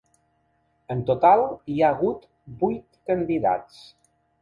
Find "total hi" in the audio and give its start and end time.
1.09-1.77